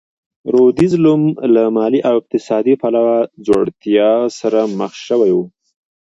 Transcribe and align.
لوېدیځ 0.51 0.93
روم 1.03 1.21
له 1.53 1.63
مالي 1.77 1.99
او 2.09 2.13
اقتصادي 2.21 2.73
پلوه 2.81 3.17
ځوړتیا 3.45 4.11
سره 4.39 4.59
مخ 4.79 4.91
شوی 5.07 5.31
و. 5.33 5.37